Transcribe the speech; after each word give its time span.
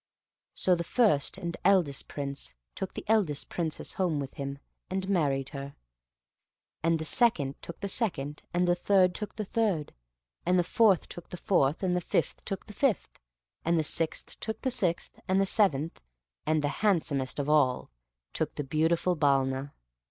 So 0.55 0.73
the 0.73 0.83
first 0.83 1.37
and 1.37 1.55
eldest 1.63 2.07
Prince 2.07 2.55
took 2.73 2.95
the 2.95 3.05
eldest 3.07 3.49
Princess 3.49 3.93
home 3.93 4.19
with 4.19 4.33
him, 4.33 4.57
and 4.89 5.07
married 5.07 5.49
her. 5.49 5.75
And 6.81 6.97
the 6.97 7.05
second 7.05 7.61
took 7.61 7.81
the 7.81 7.87
second; 7.87 8.41
and 8.51 8.67
third 8.79 9.13
took 9.13 9.35
the 9.35 9.45
third; 9.45 9.93
and 10.43 10.57
the 10.57 10.63
fourth 10.63 11.07
took 11.07 11.29
the 11.29 11.37
fourth; 11.37 11.83
and 11.83 11.95
the 11.95 12.01
fifth 12.01 12.43
took 12.45 12.65
the 12.65 12.73
fifth; 12.73 13.19
and 13.63 13.77
the 13.77 13.83
sixth 13.83 14.39
took 14.39 14.63
the 14.63 14.71
sixth; 14.71 15.19
and 15.27 15.39
the 15.39 15.45
seventh, 15.45 16.01
and 16.47 16.63
the 16.63 16.69
handsomest 16.81 17.37
of 17.37 17.47
all, 17.47 17.91
took 18.33 18.55
the 18.55 18.63
beautiful 18.63 19.15
Balna. 19.15 19.71